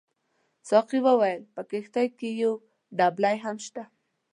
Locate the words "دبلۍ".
2.97-3.35